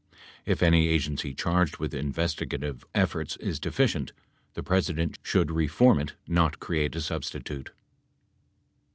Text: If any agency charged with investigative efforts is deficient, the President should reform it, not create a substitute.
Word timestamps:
If 0.47 0.63
any 0.63 0.87
agency 0.87 1.31
charged 1.35 1.77
with 1.77 1.93
investigative 1.93 2.83
efforts 2.95 3.37
is 3.37 3.59
deficient, 3.59 4.13
the 4.55 4.63
President 4.63 5.19
should 5.21 5.51
reform 5.51 5.99
it, 5.99 6.13
not 6.27 6.59
create 6.59 6.95
a 6.95 7.01
substitute. 7.01 7.69